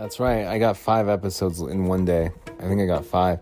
[0.00, 0.46] That's right.
[0.46, 2.30] I got five episodes in one day.
[2.58, 3.38] I think I got five.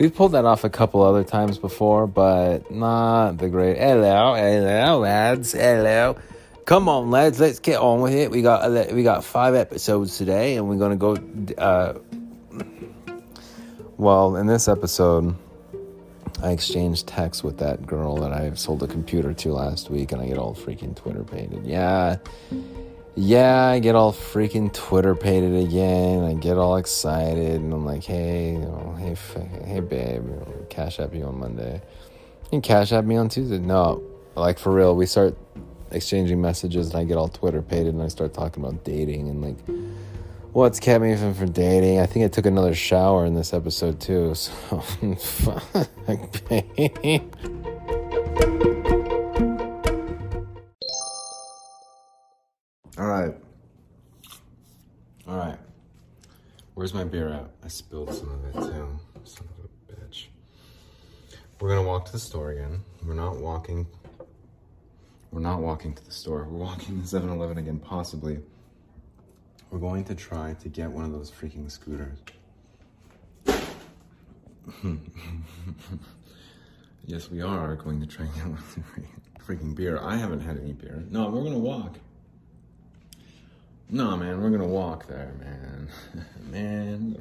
[0.00, 3.78] We've pulled that off a couple other times before, but not the great.
[3.78, 5.52] Hello, hello, lads.
[5.52, 6.16] Hello.
[6.64, 7.38] Come on, lads.
[7.38, 8.32] Let's get on with it.
[8.32, 11.16] We got we got five episodes today, and we're gonna go.
[11.56, 11.94] Uh,
[13.96, 15.36] well, in this episode,
[16.42, 20.20] I exchanged texts with that girl that I sold a computer to last week, and
[20.20, 21.64] I get all freaking Twitter painted.
[21.64, 22.16] Yeah
[23.16, 26.24] yeah, I get all freaking Twitter pated again.
[26.24, 29.16] I get all excited, and I'm like, hey, you know, hey,
[29.64, 31.82] hey, babe, you know, cash app you on Monday.
[32.52, 33.58] You cash app me on Tuesday.
[33.58, 34.02] No,
[34.34, 35.36] like for real, we start
[35.90, 39.42] exchanging messages, and I get all Twitter pated, and I start talking about dating and
[39.42, 39.56] like
[40.52, 42.00] what's kept me from for dating.
[42.00, 44.34] I think I took another shower in this episode too.
[44.40, 44.80] So,
[45.18, 47.22] fuck, babe.
[56.80, 57.50] Where's my beer at?
[57.62, 58.98] I spilled some of it too.
[59.24, 60.28] Son of a bitch.
[61.60, 62.82] We're gonna walk to the store again.
[63.04, 63.86] We're not walking.
[65.30, 66.48] We're not walking to the store.
[66.50, 68.38] We're walking to 7 Eleven again, possibly.
[69.70, 72.16] We're going to try to get one of those freaking scooters.
[77.04, 78.56] yes, we are going to try and get one
[79.46, 79.98] freaking beer.
[80.00, 81.04] I haven't had any beer.
[81.10, 81.98] No, we're gonna walk.
[83.92, 85.88] No, man, we're gonna walk there, man.
[86.50, 87.20] man,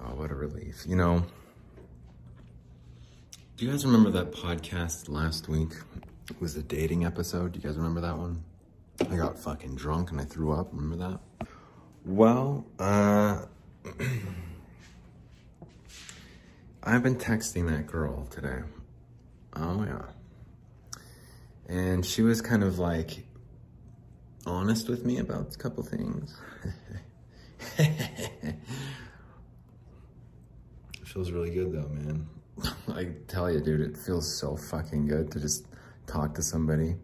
[0.00, 0.84] oh, what a relief.
[0.86, 1.26] You know,
[3.58, 5.72] do you guys remember that podcast last week?
[6.30, 7.52] It was a dating episode.
[7.52, 8.42] Do you guys remember that one?
[9.10, 10.70] I got fucking drunk and I threw up.
[10.72, 11.46] Remember that?
[12.06, 13.44] Well, uh,
[16.82, 18.60] I've been texting that girl today.
[19.54, 20.06] Oh, yeah.
[21.68, 23.26] And she was kind of like,
[24.46, 26.36] honest with me about a couple things.
[31.12, 32.26] feels really good though, man.
[32.88, 35.66] I tell you, dude, it feels so fucking good to just
[36.06, 36.96] talk to somebody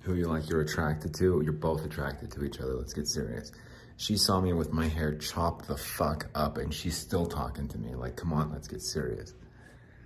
[0.00, 1.40] who you like you're attracted to.
[1.44, 2.74] You're both attracted to each other.
[2.74, 3.52] Let's get serious.
[3.96, 7.78] She saw me with my hair chopped the fuck up and she's still talking to
[7.78, 7.94] me.
[7.94, 9.34] Like, come on, let's get serious.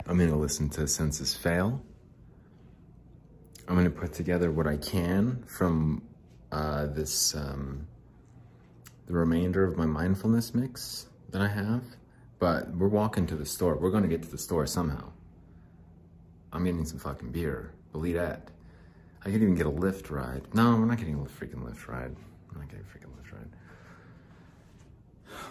[0.06, 1.82] I'm gonna listen to Senses Fail.
[3.68, 6.02] I'm gonna put together what I can from
[6.52, 7.86] uh, this, um,
[9.06, 11.82] the remainder of my mindfulness mix that I have.
[12.38, 13.76] But we're walking to the store.
[13.76, 15.10] We're gonna get to the store somehow.
[16.52, 17.72] I'm getting some fucking beer.
[17.92, 18.50] Believe that.
[19.22, 20.42] I could even get a Lyft ride.
[20.54, 22.14] No, we're not getting a freaking Lyft ride.
[22.50, 23.48] I'm not getting a freaking Lyft ride.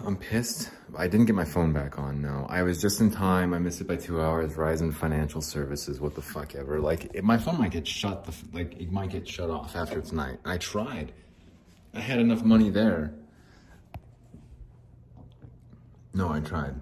[0.05, 0.71] I'm pissed.
[0.97, 2.45] I didn't get my phone back on, no.
[2.49, 3.53] I was just in time.
[3.53, 4.53] I missed it by two hours.
[4.53, 6.79] Verizon Financial Services, what the fuck ever.
[6.79, 10.01] Like, it, my phone might get shut, the, like, it might get shut off after
[10.01, 10.39] tonight.
[10.45, 11.11] I tried.
[11.93, 13.13] I had enough money there.
[16.13, 16.75] No, I tried.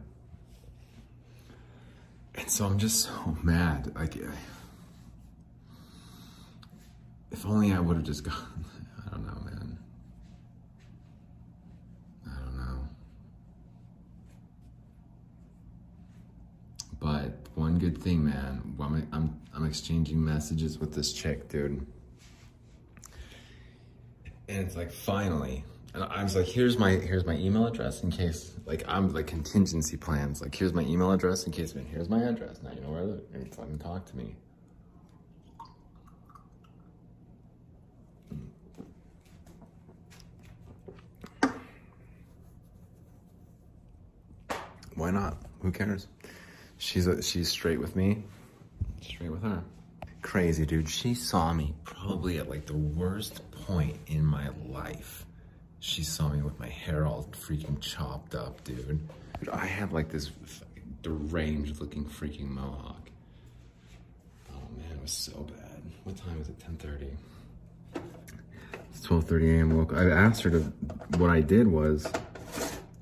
[2.36, 3.94] And so I'm just so mad.
[3.96, 4.16] Like,
[7.32, 8.66] if only I would have just gone.
[9.06, 9.78] I don't know, man.
[12.28, 12.88] I don't know.
[17.04, 18.76] But one good thing, man.
[18.80, 21.86] I'm, I'm, I'm exchanging messages with this chick, dude.
[24.48, 25.66] And it's like, finally.
[25.94, 29.28] And I was like, here's my here's my email address in case, like, I'm like
[29.28, 30.42] contingency plans.
[30.42, 32.62] Like, here's my email address in case, man, here's my address.
[32.64, 33.20] Now you know where.
[33.34, 34.36] Maybe fucking talk to me.
[44.96, 45.38] Why not?
[45.62, 46.08] Who cares?
[46.84, 48.24] She's a, she's straight with me,
[49.02, 49.64] straight with her.
[50.22, 50.90] Crazy, dude.
[50.90, 55.26] She saw me probably at like the worst point in my life.
[55.80, 59.00] She saw me with my hair all freaking chopped up, dude.
[59.50, 60.32] I had like this
[61.02, 63.10] deranged looking freaking mohawk.
[64.52, 65.82] Oh man, it was so bad.
[66.04, 66.60] What time is it?
[66.60, 67.16] 10:30.
[68.92, 69.78] It's 12:30 a.m.
[69.78, 69.94] Woke.
[69.94, 70.60] I asked her to.
[71.18, 72.06] What I did was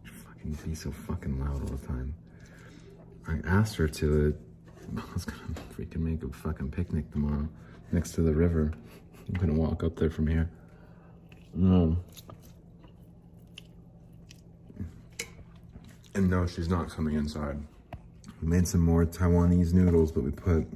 [0.03, 2.13] fucking be so fucking loud all the time.
[3.31, 4.36] I asked her to,
[4.98, 5.42] uh, I was gonna
[5.78, 7.48] freaking make a fucking picnic tomorrow
[7.92, 8.74] next to the river.
[9.28, 10.50] I'm gonna walk up there from here.
[11.54, 11.98] No.
[16.13, 17.57] And no, she's not coming inside.
[18.42, 20.68] We made some more Taiwanese noodles, but we put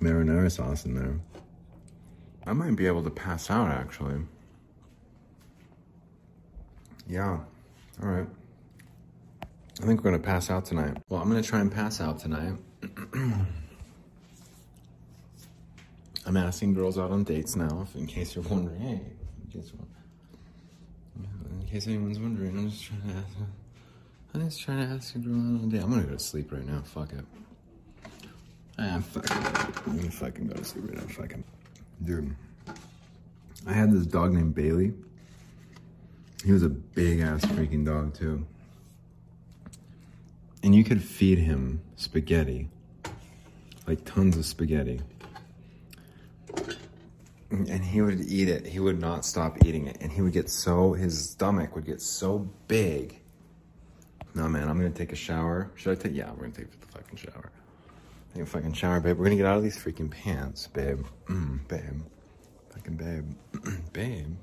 [0.00, 1.18] marinara sauce in there.
[2.46, 4.20] I might be able to pass out actually.
[7.08, 7.40] Yeah,
[8.02, 8.26] all right.
[9.80, 10.98] I think we're gonna pass out tonight.
[11.08, 12.54] Well, I'm gonna try and pass out tonight.
[16.26, 18.78] I'm asking girls out on dates now, in case you're wondering.
[18.80, 19.00] Hey,
[19.42, 19.80] in case you're
[21.70, 23.26] case anyone's wondering, I'm just trying to ask.
[24.34, 25.82] I'm just trying to ask a girl out on a date.
[25.82, 26.82] I'm gonna go to sleep right now.
[26.82, 27.24] Fuck it.
[28.78, 29.32] Ah, fuck it.
[29.86, 31.14] I'm gonna fucking go to sleep right now.
[31.14, 31.44] Fuck it.
[32.04, 32.34] Dude,
[33.66, 34.92] I had this dog named Bailey.
[36.44, 38.46] He was a big ass freaking dog, too.
[40.62, 42.68] And you could feed him spaghetti
[43.90, 45.00] like tons of spaghetti.
[47.50, 48.64] And he would eat it.
[48.64, 49.96] He would not stop eating it.
[50.00, 53.20] And he would get so, his stomach would get so big.
[54.32, 55.72] No, man, I'm gonna take a shower.
[55.74, 57.50] Should I take, yeah, we're gonna take the fucking shower.
[58.32, 59.18] Take a fucking shower, babe.
[59.18, 61.04] We're gonna get out of these freaking pants, babe.
[61.26, 62.02] Mm, babe.
[62.70, 63.24] Fucking babe.
[63.92, 64.36] babe.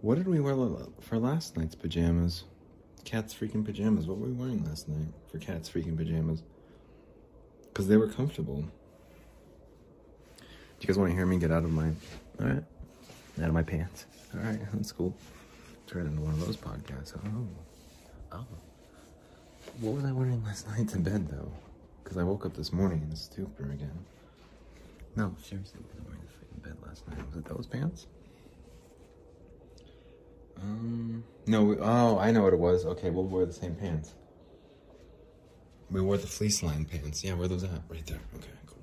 [0.00, 0.56] What did we wear
[1.00, 2.42] for last night's pajamas?
[3.06, 4.06] Cat's freaking pajamas.
[4.06, 6.42] What were we wearing last night for Cat's freaking pajamas?
[7.68, 8.64] Because they were comfortable.
[10.38, 10.44] Do
[10.80, 11.86] you guys want to hear me get out of my,
[12.40, 12.64] all right,
[13.40, 14.06] out of my pants?
[14.34, 15.16] All right, that's cool.
[15.86, 17.16] Turn into one of those podcasts.
[17.24, 17.46] Oh,
[18.32, 18.46] oh.
[19.80, 21.52] What was I wearing last night to bed though?
[22.02, 24.04] Because I woke up this morning in a stupor again.
[25.14, 27.18] No, seriously, what was wearing to bed last night?
[27.28, 28.08] Was it those pants?
[30.60, 32.84] Um, no, oh, I know what it was.
[32.84, 34.14] Okay, we'll wear the same pants.
[35.90, 37.22] We wore the fleece line pants.
[37.22, 37.82] Yeah, where those at?
[37.88, 38.20] Right there.
[38.34, 38.82] Okay, cool.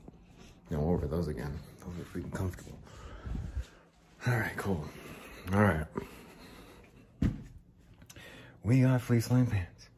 [0.69, 1.59] No, we'll wear those again.
[1.79, 2.77] Those are freaking comfortable.
[4.25, 4.85] All right, cool.
[5.51, 5.85] All right.
[8.63, 9.89] We got fleece line pants.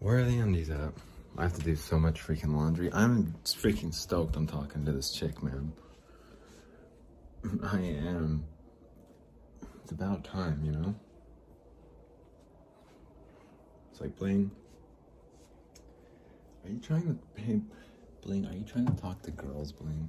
[0.00, 0.92] Where are the undies at?
[1.38, 2.92] I have to do so much freaking laundry.
[2.92, 5.72] I'm freaking stoked I'm talking to this chick, man.
[7.62, 8.44] I am.
[9.84, 10.94] It's about time, you know?
[13.92, 14.50] It's like playing
[16.64, 17.60] are you trying to, hey,
[18.22, 20.08] Bling, are you trying to talk to girls, Bling?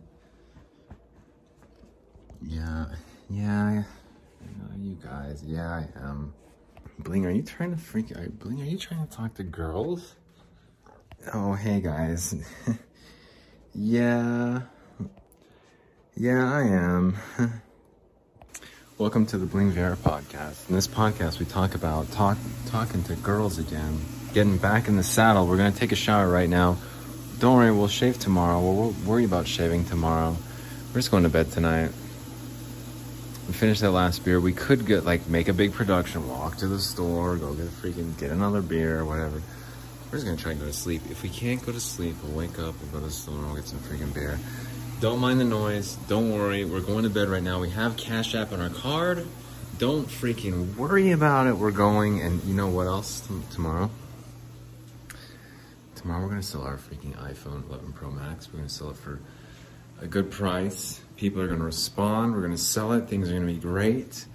[2.42, 2.86] Yeah,
[3.30, 3.84] yeah,
[4.80, 6.34] you guys, yeah, I am.
[7.00, 10.16] Bling, are you trying to freak, are, Bling, are you trying to talk to girls?
[11.34, 12.36] Oh, hey guys.
[13.74, 14.62] yeah,
[16.16, 17.18] yeah, I am.
[18.98, 20.70] Welcome to the Bling Viera podcast.
[20.70, 22.38] In this podcast, we talk about talk,
[22.68, 24.00] talking to girls again
[24.34, 25.48] getting back in the saddle.
[25.48, 26.78] We're gonna take a shower right now.
[27.40, 28.62] Don't worry, we'll shave tomorrow.
[28.62, 30.38] We'll worry about shaving tomorrow.
[30.94, 31.92] We're just going to bed tonight.
[33.48, 34.40] We finished that last beer.
[34.40, 37.70] We could get like make a big production, walk to the store, go get a
[37.70, 39.42] freaking get another beer or whatever.
[40.06, 41.02] We're just gonna try and go to sleep.
[41.10, 43.48] If we can't go to sleep, we'll wake up, we'll go to the store, and
[43.48, 44.40] we'll get some freaking beer.
[45.02, 45.96] Don't mind the noise.
[46.08, 46.66] Don't worry.
[46.66, 47.60] We're going to bed right now.
[47.60, 49.28] We have Cash App on our card.
[49.78, 51.58] Don't freaking worry about it.
[51.58, 53.90] We're going, and you know what else t- tomorrow?
[56.06, 58.48] tomorrow we're gonna sell our freaking iPhone 11 Pro Max.
[58.54, 59.20] We're gonna sell it for
[60.00, 61.02] a good price.
[61.18, 62.36] People are gonna respond.
[62.36, 63.10] We're gonna sell it.
[63.10, 64.26] Things are gonna be great.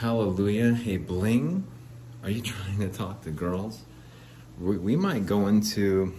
[0.00, 0.74] Hallelujah.
[0.74, 1.68] Hey, Bling,
[2.24, 3.82] are you trying to talk to girls?
[4.58, 6.14] We, we might go into.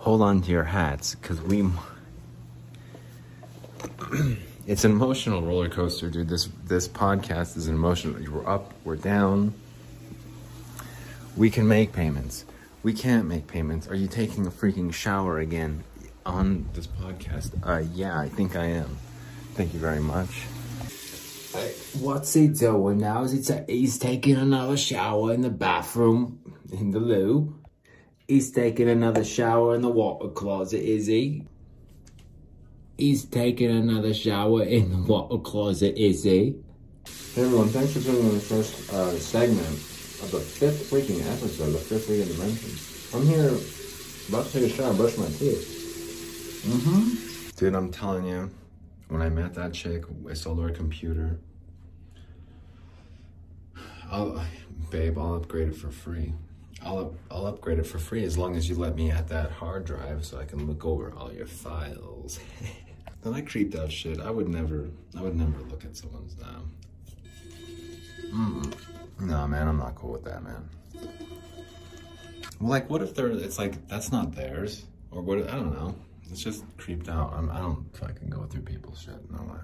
[0.00, 1.68] Hold on to your hats, because we.
[4.66, 6.28] it's an emotional roller coaster, dude.
[6.28, 8.20] This this podcast is an emotional.
[8.30, 9.54] We're up, we're down.
[11.36, 12.44] We can make payments
[12.82, 13.88] we can't make payments.
[13.88, 15.84] Are you taking a freaking shower again
[16.24, 17.52] on this podcast?
[17.66, 18.96] Uh, yeah, I think I am.
[19.54, 20.44] Thank you very much.
[22.00, 23.24] What's he doing now?
[23.24, 26.38] Is he he's taking another shower in the bathroom
[26.72, 27.59] in the loo?
[28.30, 31.42] He's taking another shower in the water closet, is he?
[32.96, 36.54] He's taking another shower in the water closet, is he?
[37.34, 41.72] Hey everyone, thanks for tuning in the first uh, segment of the fifth freaking episode,
[41.72, 43.18] the fifth freaking dimension.
[43.18, 43.50] I'm here
[44.28, 46.62] about to take a shower, brush my teeth.
[46.68, 47.50] Mm-hmm.
[47.56, 48.48] Dude, I'm telling you,
[49.08, 51.40] when I met that chick, I sold her a computer.
[54.08, 54.40] I'll,
[54.90, 56.32] babe, I'll upgrade it for free.
[56.84, 59.84] I'll I'll upgrade it for free as long as you let me add that hard
[59.84, 62.40] drive so I can look over all your files.
[63.22, 64.20] then I creeped out shit.
[64.20, 66.72] I would never, I would never look at someone's um.
[68.32, 68.74] Mm.
[69.20, 70.68] No, man, I'm not cool with that, man.
[72.60, 74.86] Well, like, what if they're, it's like, that's not theirs?
[75.10, 75.94] Or what, I don't know.
[76.30, 77.32] It's just creeped out.
[77.34, 79.58] I'm, I don't fucking go through people's shit, no way.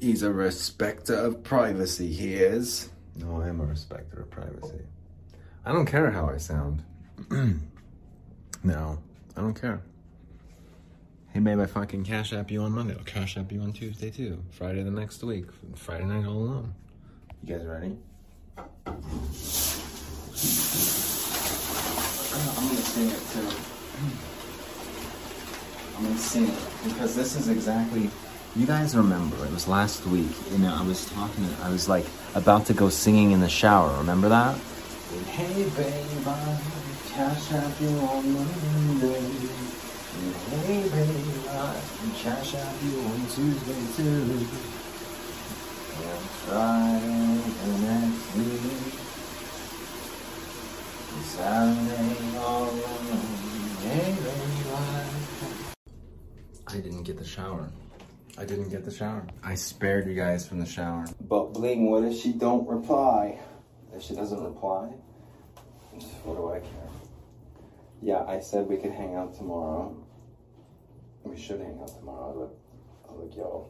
[0.00, 2.90] He's a respecter of privacy, he is.
[3.16, 4.80] No, I am a respecter of privacy.
[5.64, 6.82] I don't care how I sound.
[7.30, 8.98] no,
[9.36, 9.80] I don't care.
[11.32, 12.94] Hey, babe, I fucking cash app you on Monday.
[12.96, 14.42] I'll cash app you on Tuesday, too.
[14.50, 15.46] Friday the next week.
[15.76, 16.74] Friday night all alone.
[17.44, 17.96] You guys ready?
[18.56, 18.66] I'm
[22.68, 23.48] gonna sing it too.
[25.96, 28.10] I'm gonna sing it because this is exactly
[28.56, 32.06] You guys remember, it was last week, you know, I was talking, I was like
[32.34, 33.96] about to go singing in the shower.
[33.98, 34.58] Remember that?
[35.10, 36.60] Hey, babe, I
[37.08, 39.20] cash out you on Monday.
[40.50, 41.80] Hey, babe, I
[42.16, 44.46] cash out you on Tuesday, too.
[45.98, 48.94] And Friday the next week.
[51.10, 53.26] And Saturday all alone.
[53.82, 54.78] Hey, babe, I
[56.68, 57.68] I didn't get the shower.
[58.38, 59.26] I didn't get the shower.
[59.42, 61.06] I spared you guys from the shower.
[61.20, 63.40] But Bling, what if she don't reply?
[63.94, 64.88] If she doesn't reply,
[66.24, 66.90] what do I care?
[68.02, 69.96] Yeah, I said we could hang out tomorrow.
[71.24, 72.34] We should hang out tomorrow.
[72.38, 73.68] Look, look, yo.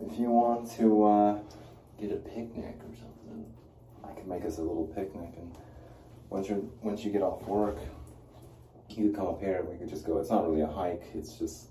[0.00, 1.38] If you want to uh,
[2.00, 3.44] get a picnic or something,
[4.04, 5.34] I could make us a little picnic.
[5.36, 5.56] And
[6.28, 7.78] once you once you get off work,
[8.88, 10.18] you could come up here and we could just go.
[10.18, 11.04] It's not really a hike.
[11.14, 11.68] It's just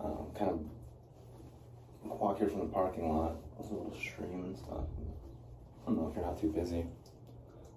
[0.00, 0.60] um, kind of
[2.02, 3.36] walk here from the parking lot.
[3.56, 4.84] There's a little stream and stuff.
[5.84, 6.86] I don't know if you're not too busy.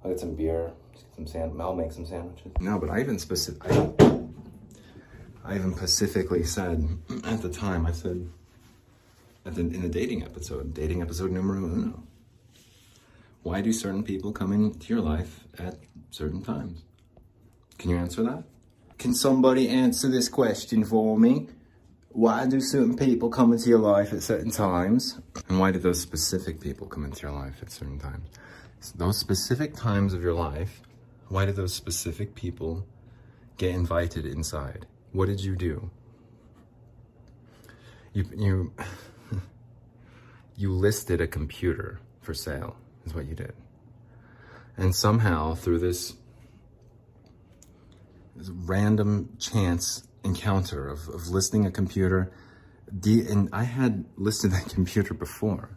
[0.03, 1.55] I'll get some beer, get some sand.
[1.55, 2.53] Mel make some sandwiches.
[2.61, 3.63] No, but I even specific.
[5.43, 6.87] I even specifically said
[7.25, 7.85] at the time.
[7.85, 8.29] I said
[9.45, 12.03] at the, in the dating episode, dating episode numero uno.
[13.43, 15.77] Why do certain people come into your life at
[16.11, 16.83] certain times?
[17.77, 18.43] Can you answer that?
[18.97, 21.47] Can somebody answer this question for me?
[22.09, 25.19] Why do certain people come into your life at certain times?
[25.49, 28.29] And why do those specific people come into your life at certain times?
[28.79, 30.81] So those specific times of your life,
[31.29, 32.85] why did those specific people
[33.57, 34.85] get invited inside?
[35.11, 35.89] What did you do?
[38.13, 38.73] You you
[40.55, 43.53] you listed a computer for sale is what you did.
[44.75, 46.13] And somehow through this,
[48.35, 52.31] this random chance encounter of, of listing a computer,
[52.91, 55.69] the, and I had listed that computer before.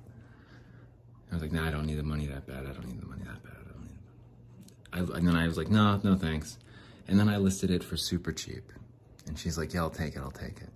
[1.30, 2.66] I was like, nah, I don't need the money that bad.
[2.66, 3.54] I don't need the money that bad.
[3.57, 5.14] I don't need it.
[5.14, 6.59] I, and then I was like, no, no, thanks.
[7.07, 8.73] And then I listed it for super cheap.
[9.26, 10.19] And she's like, yeah, I'll take it.
[10.19, 10.71] I'll take it.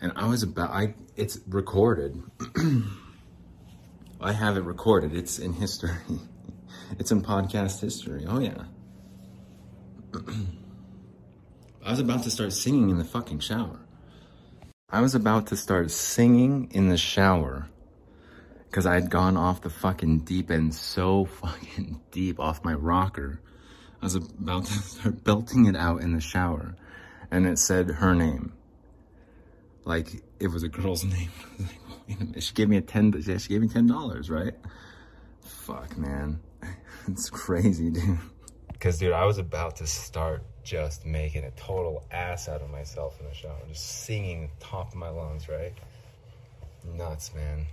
[0.00, 2.22] And I was about, I, it's recorded.
[4.20, 5.14] I have it recorded.
[5.16, 5.96] It's in history.
[6.98, 8.24] it's in podcast history.
[8.28, 8.64] Oh, yeah.
[11.84, 13.80] I was about to start singing in the fucking shower.
[14.88, 17.68] I was about to start singing in the shower
[18.70, 23.40] because I had gone off the fucking deep end so fucking deep off my rocker.
[24.00, 26.76] I was about to start belting it out in the shower
[27.32, 28.52] and it said her name.
[29.84, 31.30] Like it was a girl's name.
[32.38, 33.12] She gave me a ten.
[33.22, 34.54] She gave me ten dollars, right?
[35.40, 36.38] Fuck, man,
[37.08, 38.18] it's crazy, dude.
[38.72, 43.18] Because, dude, I was about to start just making a total ass out of myself
[43.20, 45.72] in the shower, just singing top of my lungs, right?
[46.84, 47.66] Nuts, man.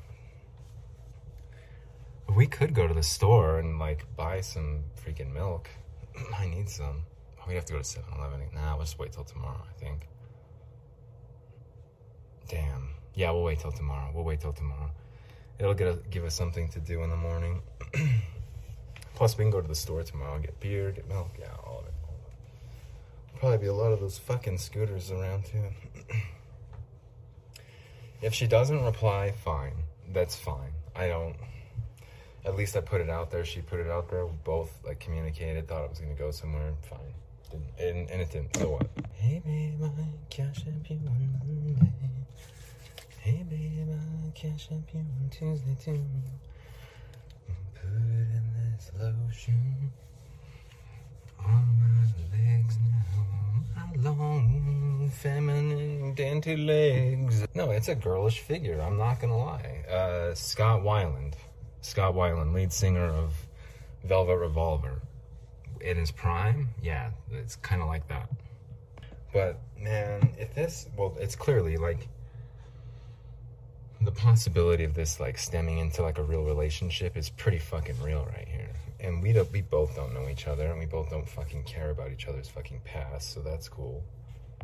[2.36, 5.70] We could go to the store and like buy some freaking milk.
[6.38, 7.04] I need some.
[7.48, 8.42] We have to go to 7 Eleven.
[8.54, 10.08] Nah, we'll just wait till tomorrow, I think.
[12.48, 12.90] Damn.
[13.16, 14.12] Yeah, we'll wait till tomorrow.
[14.14, 14.92] We'll wait till tomorrow.
[15.58, 17.62] It'll get us, give us something to do in the morning.
[19.16, 21.80] Plus, we can go to the store tomorrow and get beer, get milk, yeah, all
[21.80, 21.94] of it.
[23.38, 25.64] Probably be a lot of those fucking scooters around too.
[28.22, 29.74] if she doesn't reply, fine.
[30.12, 30.74] That's fine.
[30.96, 31.36] I don't.
[32.46, 33.46] At least I put it out there.
[33.46, 34.26] She put it out there.
[34.26, 35.68] We both like communicated.
[35.68, 36.74] Thought it was gonna go somewhere.
[36.90, 37.00] Fine.
[37.52, 38.56] Didn't, and, and it didn't.
[38.58, 38.88] So what?
[39.14, 39.90] Hey babe, I
[40.30, 41.92] cash up you on Monday.
[43.20, 46.04] Hey babe, I cash up you on Tuesday too.
[47.74, 48.44] Put in
[48.74, 49.92] this lotion
[51.46, 53.86] on my legs now.
[53.86, 57.46] My long, feminine, dainty legs.
[57.54, 58.82] No, it's a girlish figure.
[58.82, 59.84] I'm not gonna lie.
[59.90, 61.34] Uh, Scott Weiland.
[61.82, 63.34] Scott Weiland, lead singer of
[64.04, 65.02] Velvet Revolver.
[65.82, 68.30] In his prime, yeah, it's kind of like that.
[69.32, 72.08] But man, if this, well, it's clearly like
[74.02, 78.26] the possibility of this like stemming into like a real relationship is pretty fucking real
[78.26, 78.70] right here.
[79.02, 81.92] And we don't, we both don't know each other, and we both don't fucking care
[81.92, 84.04] about each other's fucking past, so that's cool.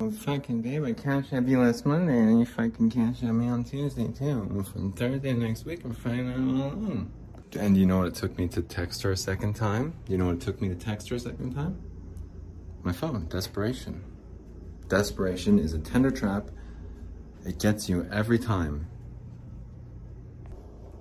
[0.01, 3.47] Oh, fucking babe, I cashed at you last Monday, and you fucking cashed at me
[3.47, 4.47] on Tuesday too.
[4.49, 7.11] And from Thursday next week, I'm finding out all alone.
[7.57, 9.93] And you know what it took me to text her a second time?
[10.09, 11.81] You know what it took me to text her a second time?
[12.83, 13.27] My phone.
[13.29, 14.03] Desperation.
[14.89, 16.49] Desperation is a tender trap.
[17.45, 18.87] It gets you every time.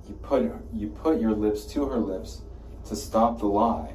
[0.07, 2.43] You put you put your lips to her lips
[2.87, 3.95] to stop the lie.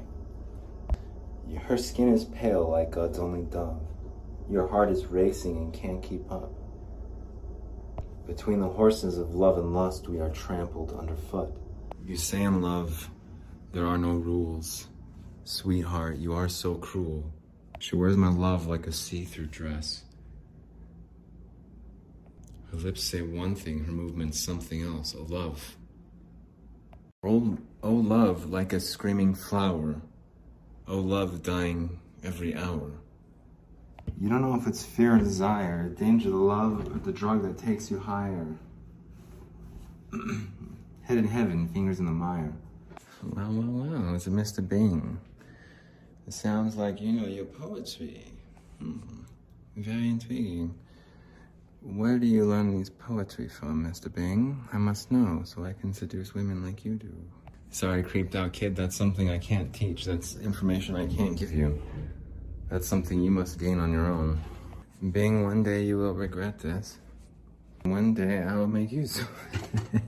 [1.67, 3.81] Her skin is pale like God's only dove.
[4.49, 6.51] Your heart is racing and can't keep up.
[8.25, 11.51] Between the horses of love and lust, we are trampled underfoot.
[12.05, 13.09] You say in love,
[13.71, 14.87] there are no rules.
[15.43, 17.31] Sweetheart, you are so cruel.
[17.79, 20.03] She wears my love like a see through dress.
[22.71, 25.75] Her lips say one thing, her movements something else, a love.
[27.23, 30.01] Oh, oh, love, like a screaming flower.
[30.87, 32.91] Oh, love dying every hour.
[34.19, 37.57] You don't know if it's fear or desire, danger, the love, or the drug that
[37.57, 38.47] takes you higher.
[41.03, 42.53] Head in heaven, fingers in the mire.
[43.23, 44.67] Well, well, well, it's a Mr.
[44.67, 45.19] Bing.
[46.27, 48.25] It sounds like you know your poetry.
[48.79, 48.99] Hmm.
[49.75, 50.75] Very intriguing.
[51.81, 54.13] Where do you learn these poetry from, Mr.
[54.13, 54.67] Bing?
[54.73, 57.13] I must know so I can seduce women like you do.
[57.71, 60.05] Sorry, creeped out kid, that's something I can't teach.
[60.05, 61.81] That's information I can't give you.
[62.69, 64.39] That's something you must gain on your own.
[65.11, 66.97] Bing, one day you will regret this.
[67.83, 68.97] One day I will make of
[69.93, 70.01] it.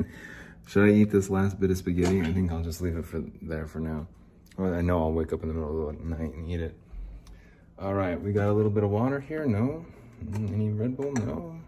[0.66, 2.22] Should I eat this last bit of spaghetti?
[2.22, 4.06] I think I'll just leave it for there for now.
[4.56, 6.74] Well, I know I'll wake up in the middle of the night and eat it.
[7.78, 9.44] All right, we got a little bit of water here.
[9.44, 9.84] No?
[10.24, 11.12] Mm, Any Red Bull?
[11.12, 11.60] No.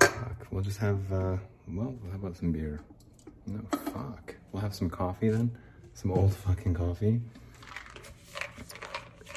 [0.00, 0.46] Fuck.
[0.50, 1.36] We'll just have, uh,
[1.68, 2.80] well, how about some beer?
[3.46, 4.34] No, fuck.
[4.52, 5.56] We'll have some coffee then.
[5.94, 7.20] Some old fucking coffee.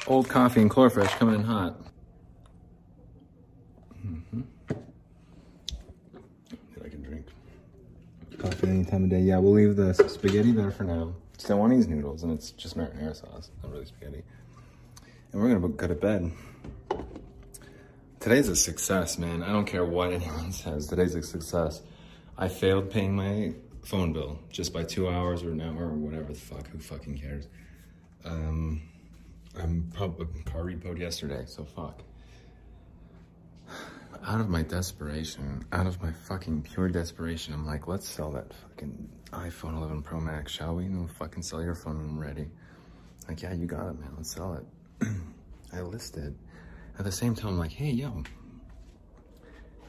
[0.06, 1.76] Old coffee and Chlorfresh coming in hot.
[4.04, 4.40] Mm-hmm.
[6.74, 7.26] That I can drink.
[8.38, 9.20] Coffee any time of day.
[9.20, 11.14] Yeah, we'll leave the spaghetti there for now.
[11.48, 14.22] Want these noodles, and it's just marinara sauce, not really spaghetti.
[15.32, 16.30] And we're gonna go to bed.
[18.20, 19.42] Today's a success, man.
[19.42, 20.86] I don't care what anyone says.
[20.86, 21.80] Today's a success.
[22.38, 23.52] I failed paying my
[23.90, 26.64] phone bill just by two hours or an hour or whatever the fuck.
[26.68, 27.48] Who fucking cares?
[28.24, 28.82] Um,
[29.58, 32.00] I'm probably car repoed yesterday, so fuck.
[34.24, 38.52] Out of my desperation, out of my fucking pure desperation, I'm like, let's sell that
[38.54, 40.86] fucking iPhone 11 Pro Max, shall we?
[40.86, 42.48] No, fucking sell your phone when I'm ready.
[43.26, 44.12] Like, yeah, you got it, man.
[44.16, 45.08] Let's sell it.
[45.72, 46.36] I listed.
[46.96, 48.22] At the same time, I'm like, hey, yo,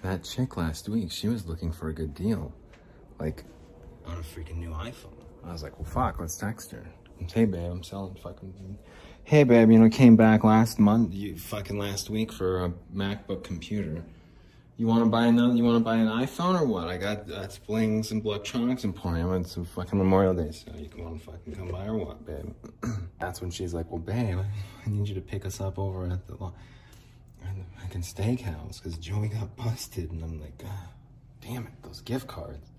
[0.01, 2.51] that chick last week, she was looking for a good deal.
[3.19, 3.43] Like,
[4.05, 5.13] on a freaking new iPhone.
[5.43, 6.85] I was like, well, fuck, let's text her.
[7.33, 8.77] Hey, babe, I'm selling fucking.
[9.23, 13.43] Hey, babe, you know, came back last month, you fucking last week for a MacBook
[13.43, 14.03] computer.
[14.77, 15.53] You want to buy another?
[15.53, 16.87] You want to buy an iPhone or what?
[16.87, 21.03] I got uh, Blings and electronics emporium and some fucking Memorial Day so you can
[21.03, 22.51] want to fucking come by or what, babe?
[23.19, 26.25] That's when she's like, well, babe, I need you to pick us up over at
[26.25, 30.87] the, at the fucking steakhouse because Joey got busted, and I'm like, ah,
[31.41, 32.70] damn it, those gift cards.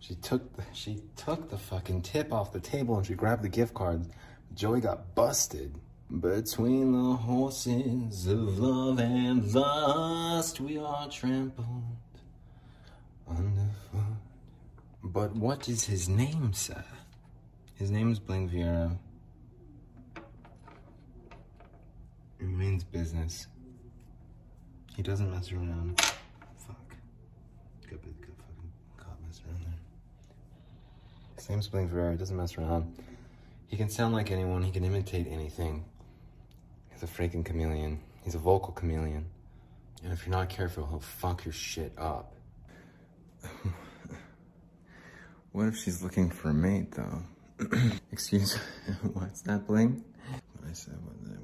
[0.00, 3.48] She took the, she took the fucking tip off the table and she grabbed the
[3.48, 4.08] gift cards.
[4.54, 5.74] Joey got busted.
[6.20, 11.82] Between the horses of love and lust, we are trampled
[13.28, 14.16] underfoot.
[15.02, 16.84] But what is his name, sir?
[17.74, 18.96] His name is Bling Viera.
[22.38, 23.46] It means business.
[24.94, 26.00] He doesn't mess around.
[26.58, 26.96] Fuck.
[27.88, 29.80] Good, good, good fucking cop mess around there.
[31.46, 32.12] Bling Viera.
[32.12, 32.92] He doesn't mess around.
[33.68, 34.62] He can sound like anyone.
[34.62, 35.84] He can imitate anything.
[36.92, 38.00] He's a freaking chameleon.
[38.24, 39.26] He's a vocal chameleon.
[40.02, 42.34] And if you're not careful, he'll fuck your shit up.
[45.52, 47.22] what if she's looking for a mate, though?
[48.12, 48.54] Excuse
[49.12, 50.04] what's that, Bling?
[50.68, 50.94] I said,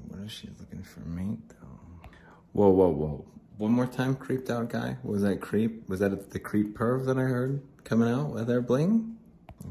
[0.09, 2.09] what, if she's looking for a mate, though?
[2.51, 3.25] Whoa, whoa, whoa.
[3.57, 4.97] One more time, creeped out guy?
[5.03, 5.87] Was that creep?
[5.87, 9.12] Was that the creep perv that I heard coming out with there, Bling?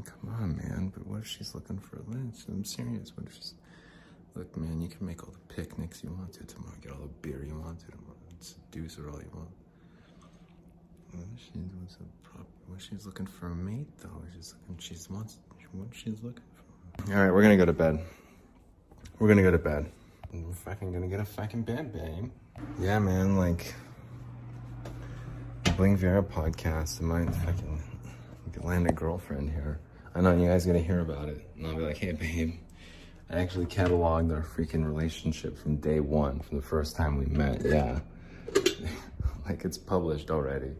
[0.05, 0.91] Come on, man.
[0.93, 2.45] But what if she's looking for a lynch?
[2.47, 3.15] I'm serious.
[3.15, 3.53] What if she's...
[4.35, 6.73] Look, man, you can make all the picnics you want to tomorrow.
[6.81, 8.15] Get all the beer you want to tomorrow.
[8.39, 9.49] Seduce her all you want.
[11.11, 14.09] What if she's, what's a prop, what if she's looking for a mate, though?
[14.35, 15.37] She's looking, she's wants,
[15.71, 17.13] what she's looking for.
[17.13, 17.99] All right, we're gonna go to bed.
[19.19, 19.91] We're gonna go to bed.
[20.33, 22.31] We're fucking gonna get a fucking bed, babe.
[22.79, 23.75] Yeah, man, like...
[25.77, 27.01] Bling Viera podcast.
[27.01, 27.81] I might fucking
[28.61, 29.79] land a girlfriend here.
[30.15, 31.47] I know you guys gonna hear about it.
[31.57, 32.55] And I'll be like, hey, babe.
[33.29, 37.63] I actually cataloged our freaking relationship from day one, from the first time we met.
[37.65, 37.99] Yeah.
[39.47, 40.71] like it's published already.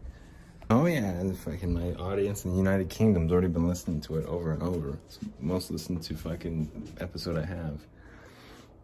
[0.70, 4.26] Oh yeah, and fucking my audience in the United Kingdom's already been listening to it
[4.26, 4.98] over and over.
[5.06, 7.82] It's most listened to fucking episode I have.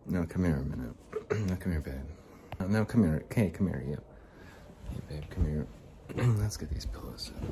[0.05, 0.95] No, come here a minute.
[1.49, 2.69] no, come here, babe.
[2.69, 3.21] No, come here.
[3.25, 3.83] Okay, come here.
[3.87, 4.03] Yep.
[4.91, 5.67] Hey, babe, come here.
[6.39, 7.31] Let's get these pillows.
[7.41, 7.47] Yeah,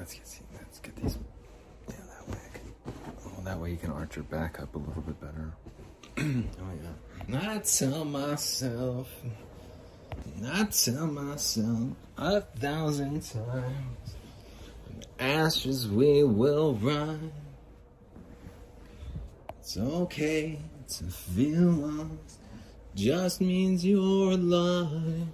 [0.00, 1.18] let's get let's get these.
[1.88, 2.38] Yeah, that way.
[2.54, 2.94] Can,
[3.26, 5.52] oh, that way you can arch your back up a little bit better.
[6.18, 7.28] oh yeah.
[7.28, 9.08] Not tell myself
[10.44, 14.14] I tell myself a thousand times,
[15.18, 17.30] ashes we will run.
[19.58, 20.58] It's okay
[20.96, 22.40] to feel lost,
[22.94, 25.28] just means you're alive.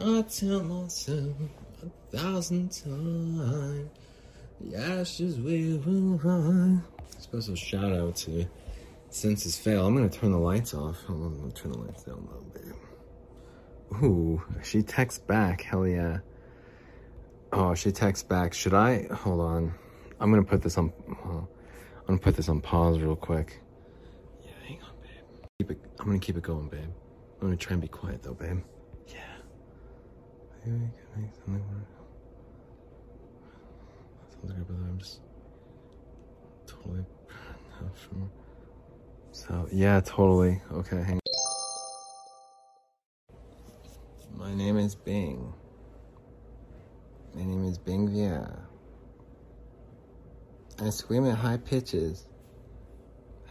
[0.00, 1.36] I tell myself
[2.10, 3.88] thousand times,
[4.60, 6.82] the ashes we will run.
[7.18, 8.46] Special shout out to
[9.10, 9.86] Senses Fail.
[9.86, 11.02] I'm gonna turn the lights off.
[11.04, 14.04] Hold on, I'm gonna turn the lights down a little bit.
[14.04, 15.62] Ooh, she texts back.
[15.62, 16.18] Hell yeah.
[17.52, 18.52] Oh, she texts back.
[18.52, 19.06] Should I?
[19.12, 19.74] Hold on.
[20.20, 20.92] I'm gonna put this on.
[21.24, 21.46] I'm
[22.06, 23.60] gonna put this on pause real quick.
[24.44, 25.48] Yeah, hang on, babe.
[25.58, 25.80] Keep it.
[25.98, 26.80] I'm gonna keep it going, babe.
[27.40, 28.60] I'm gonna try and be quiet though, babe.
[29.06, 29.14] Yeah.
[30.64, 31.97] Maybe we can make something work.
[34.42, 34.64] Brother.
[34.70, 35.20] I'm just
[36.66, 37.04] totally
[37.80, 38.30] not sure.
[39.32, 40.60] So yeah, totally.
[40.72, 41.20] Okay, hang.
[44.36, 45.52] My name is Bing.
[47.34, 48.60] My name is Bing Viera.
[50.80, 52.26] I scream at high pitches.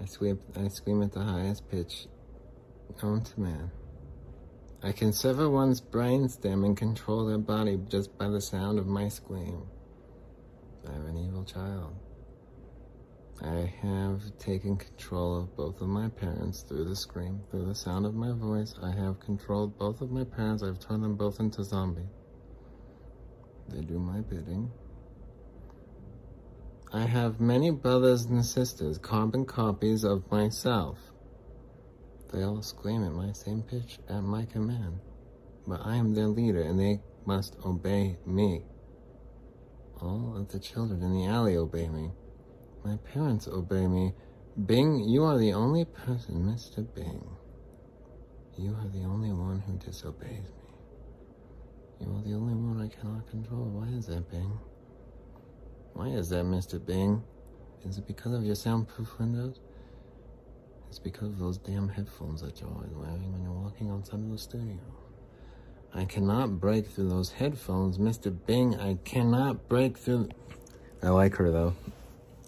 [0.02, 2.08] I scream, I scream at the highest pitch
[3.04, 3.71] known to man.
[4.84, 9.10] I can sever one's brainstem and control their body just by the sound of my
[9.10, 9.63] scream.
[10.88, 11.93] I have an evil child.
[13.41, 18.06] I have taken control of both of my parents through the scream, through the sound
[18.06, 18.73] of my voice.
[18.82, 20.63] I have controlled both of my parents.
[20.63, 22.06] I've turned them both into zombies.
[23.69, 24.71] They do my bidding.
[26.93, 30.97] I have many brothers and sisters, carbon copies of myself.
[32.32, 35.00] They all scream at my same pitch at my command.
[35.67, 38.63] But I am their leader and they must obey me.
[40.01, 42.12] All of the children in the alley obey me.
[42.86, 44.13] My parents obey me.
[44.65, 46.86] Bing, you are the only person, Mr.
[46.93, 47.27] Bing.
[48.57, 50.67] You are the only one who disobeys me.
[51.99, 53.65] You are the only one I cannot control.
[53.65, 54.60] Why is that, Bing?
[55.93, 56.83] Why is that, Mr.
[56.83, 57.23] Bing?
[57.83, 59.60] Is it because of your soundproof windows?
[60.89, 64.31] It's because of those damn headphones that you're always wearing when you're walking outside of
[64.31, 64.77] the studio.
[65.93, 68.36] I cannot break through those headphones, Mr.
[68.45, 68.80] Bing.
[68.80, 70.30] I cannot break through.
[71.02, 71.76] I like her though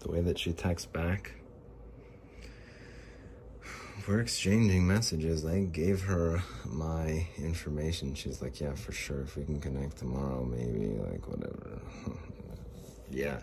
[0.02, 1.34] the way that she texts back.
[4.08, 5.46] We're exchanging messages.
[5.46, 8.16] I gave her my information.
[8.16, 9.22] She's like, yeah, for sure.
[9.22, 11.80] If we can connect tomorrow, maybe, like, whatever.
[13.12, 13.42] yeah.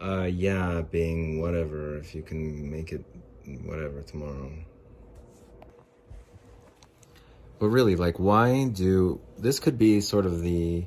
[0.00, 1.96] Uh, yeah, being whatever.
[1.96, 3.04] If you can make it
[3.64, 4.52] whatever tomorrow.
[7.58, 9.20] But really, like, why do.
[9.38, 10.86] This could be sort of the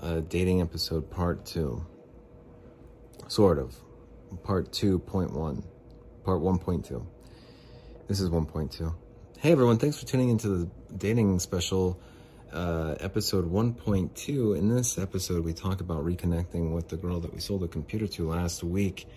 [0.00, 1.84] uh, dating episode part two.
[3.28, 3.74] Sort of
[4.42, 5.64] part 2.1,
[6.24, 7.06] part 1.2.
[8.08, 8.94] This is 1.2.
[9.38, 12.00] Hey everyone, thanks for tuning into the dating special
[12.52, 14.56] uh, episode 1.2.
[14.56, 18.06] In this episode, we talk about reconnecting with the girl that we sold a computer
[18.06, 19.08] to last week.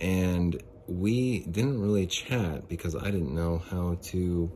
[0.00, 4.50] And we didn't really chat because I didn't know how to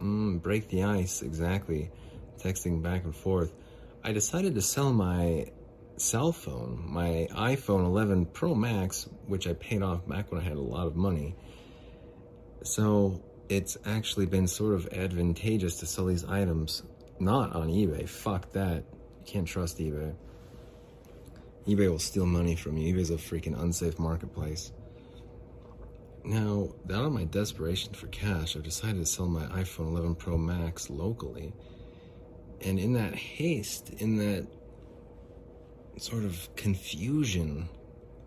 [0.00, 1.90] mm, break the ice exactly,
[2.38, 3.52] texting back and forth.
[4.02, 5.46] I decided to sell my
[5.96, 10.56] cell phone, my iPhone 11 Pro Max, which I paid off back when I had
[10.56, 11.36] a lot of money.
[12.62, 16.82] So it's actually been sort of advantageous to sell these items
[17.20, 18.08] not on eBay.
[18.08, 18.84] Fuck that.
[19.20, 20.14] You can't trust eBay.
[21.66, 22.94] eBay will steal money from you.
[22.94, 24.72] eBay's a freaking unsafe marketplace.
[26.24, 30.38] Now, out of my desperation for cash, I've decided to sell my iPhone 11 Pro
[30.38, 31.52] Max locally.
[32.62, 34.46] And in that haste, in that
[35.98, 37.68] sort of confusion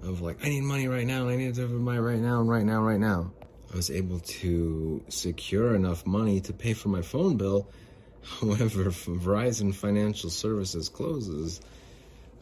[0.03, 2.47] of like, I need money right now, I need to have money right now, and
[2.47, 3.31] right now, right now.
[3.73, 7.67] I was able to secure enough money to pay for my phone bill.
[8.21, 11.61] However, Verizon Financial Services closes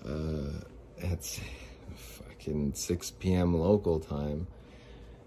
[0.06, 0.52] uh,
[1.02, 1.40] at
[1.96, 3.58] fucking 6 p.m.
[3.58, 4.48] local time.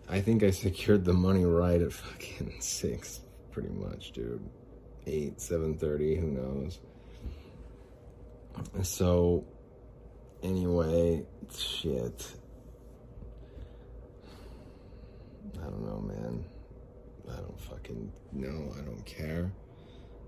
[0.09, 4.49] I think I secured the money right at fucking 6, pretty much, dude.
[5.07, 6.81] 8, 7.30, who knows.
[8.83, 9.45] So
[10.43, 12.33] Anyway, shit.
[15.57, 16.45] I don't know, man.
[17.29, 18.73] I don't fucking know.
[18.79, 19.51] I don't care.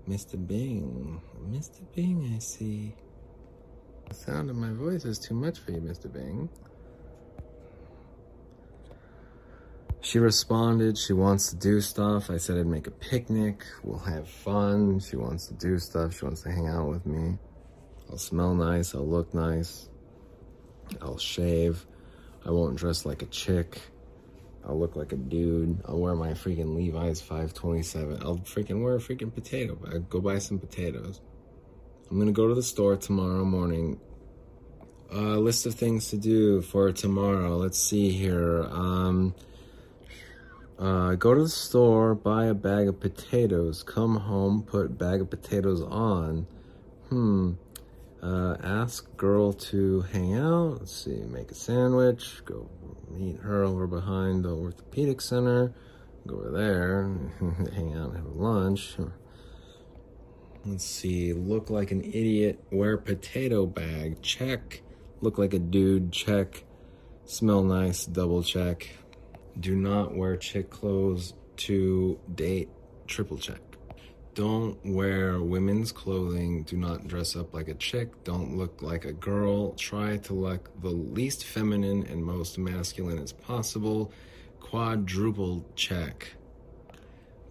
[0.09, 0.35] Mr.
[0.45, 1.21] Bing.
[1.49, 1.79] Mr.
[1.95, 2.93] Bing, I see.
[4.09, 6.11] The sound of my voice is too much for you, Mr.
[6.11, 6.49] Bing.
[10.01, 12.31] She responded, she wants to do stuff.
[12.31, 14.99] I said I'd make a picnic, we'll have fun.
[14.99, 17.37] She wants to do stuff, she wants to hang out with me.
[18.09, 19.89] I'll smell nice, I'll look nice.
[21.01, 21.85] I'll shave.
[22.45, 23.79] I won't dress like a chick.
[24.67, 25.81] I'll look like a dude.
[25.85, 28.21] I'll wear my freaking Levi's 527.
[28.21, 30.09] I'll freaking wear a freaking potato bag.
[30.09, 31.21] Go buy some potatoes.
[32.09, 33.99] I'm gonna go to the store tomorrow morning.
[35.13, 37.57] Uh, list of things to do for tomorrow.
[37.57, 38.63] Let's see here.
[38.63, 39.35] Um,
[40.81, 45.29] uh, go to the store, buy a bag of potatoes, come home, put bag of
[45.29, 46.47] potatoes on.
[47.09, 47.53] Hmm.
[48.21, 50.79] Uh, ask girl to hang out.
[50.79, 52.41] Let's see, make a sandwich.
[52.45, 52.67] Go
[53.11, 55.71] meet her over behind the orthopedic center.
[56.25, 57.09] Go over there,
[57.75, 58.95] hang out, have lunch.
[60.65, 64.81] Let's see, look like an idiot, wear potato bag, check.
[65.19, 66.63] Look like a dude, check.
[67.25, 68.89] Smell nice, double check.
[69.59, 72.69] Do not wear chick clothes to date,
[73.07, 73.59] triple check.
[74.33, 76.63] Don't wear women's clothing.
[76.63, 78.23] Do not dress up like a chick.
[78.23, 79.73] Don't look like a girl.
[79.73, 84.13] Try to look the least feminine and most masculine as possible.
[84.61, 86.33] Quadruple check.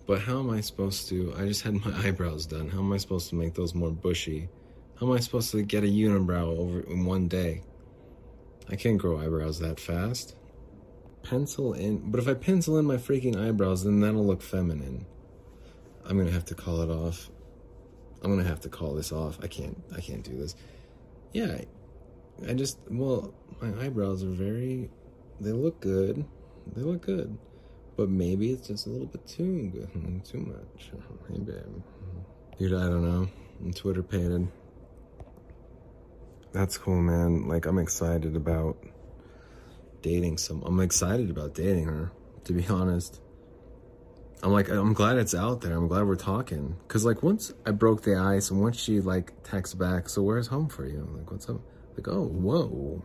[0.07, 1.35] But how am I supposed to?
[1.37, 2.71] I just had my eyebrows done.
[2.71, 4.49] How am I supposed to make those more bushy?
[4.99, 7.63] How am I supposed to get a unibrow over in one day?
[8.71, 10.35] I can't grow eyebrows that fast.
[11.23, 15.07] Pencil in, but if I pencil in my freaking eyebrows, then that'll look feminine.
[16.05, 17.31] I'm gonna have to call it off.
[18.23, 19.39] I'm gonna have to call this off.
[19.43, 19.83] I can't.
[19.97, 20.55] I can't do this.
[21.33, 21.61] Yeah,
[22.49, 24.91] I, just well, my eyebrows are very.
[25.41, 26.25] They look good.
[26.75, 27.37] They look good,
[27.97, 30.91] but maybe it's just a little bit too good, too much.
[31.29, 31.83] Hey, babe.
[32.59, 33.29] Dude, I don't know.
[33.61, 34.49] I'm Twitter painted.
[36.53, 37.47] That's cool, man.
[37.49, 38.77] Like, I'm excited about
[40.03, 40.63] dating some.
[40.63, 42.13] I'm excited about dating her,
[42.45, 43.21] to be honest.
[44.43, 45.77] I'm like, I'm glad it's out there.
[45.77, 46.77] I'm glad we're talking.
[46.89, 50.47] Cause like once I broke the ice and once she like texts back, so where's
[50.47, 51.01] home for you?
[51.07, 51.61] I'm like, what's up?
[51.97, 53.03] Like, oh, whoa.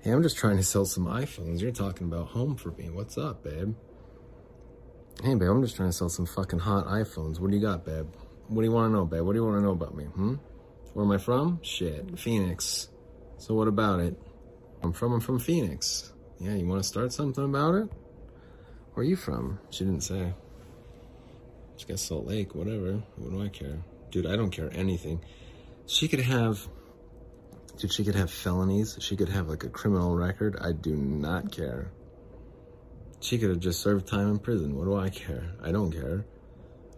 [0.00, 1.60] Hey, I'm just trying to sell some iPhones.
[1.60, 2.90] You're talking about home for me.
[2.90, 3.74] What's up, babe?
[5.22, 7.38] Hey, babe, I'm just trying to sell some fucking hot iPhones.
[7.38, 8.08] What do you got, babe?
[8.48, 9.22] What do you want to know, babe?
[9.22, 10.04] What do you want to know about me?
[10.04, 10.34] Hmm?
[10.92, 11.60] Where am I from?
[11.62, 12.88] Shit, Phoenix.
[13.38, 14.20] So what about it?
[14.82, 16.12] I'm from, I'm from Phoenix.
[16.38, 17.88] Yeah, you want to start something about it?
[18.94, 19.60] Where are you from?
[19.70, 20.34] She didn't say.
[21.76, 23.02] She got Salt Lake, whatever.
[23.16, 23.78] What do I care?
[24.10, 25.24] Dude, I don't care anything.
[25.86, 26.66] She could have,
[27.78, 28.98] dude, she could have felonies.
[29.00, 30.56] She could have like a criminal record.
[30.60, 31.90] I do not care.
[33.20, 34.76] She could have just served time in prison.
[34.76, 35.52] What do I care?
[35.62, 36.24] I don't care.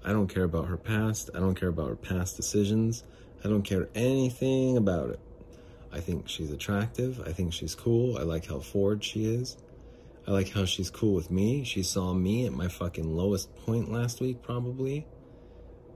[0.02, 1.30] I don't care about her past.
[1.34, 3.04] I don't care about her past decisions.
[3.44, 5.20] I don't care anything about it.
[5.94, 7.22] I think she's attractive.
[7.24, 8.18] I think she's cool.
[8.18, 9.56] I like how forward she is.
[10.26, 11.62] I like how she's cool with me.
[11.62, 15.06] She saw me at my fucking lowest point last week, probably.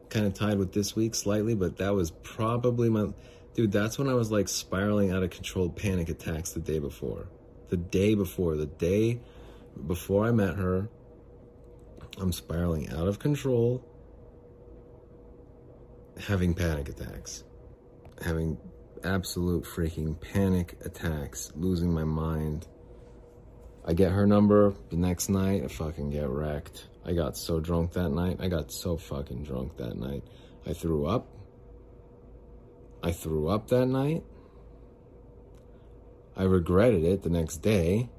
[0.09, 3.13] Kind of tied with this week slightly, but that was probably my.
[3.55, 7.27] Dude, that's when I was like spiraling out of control panic attacks the day before.
[7.69, 8.57] The day before.
[8.57, 9.21] The day
[9.85, 10.89] before I met her,
[12.19, 13.85] I'm spiraling out of control,
[16.21, 17.43] having panic attacks,
[18.23, 18.59] having
[19.05, 22.67] absolute freaking panic attacks, losing my mind.
[23.85, 26.89] I get her number the next night, I fucking get wrecked.
[27.05, 28.37] I got so drunk that night.
[28.39, 30.25] I got so fucking drunk that night.
[30.67, 31.27] I threw up.
[33.03, 34.25] I threw up that night.
[36.37, 38.11] I regretted it the next day.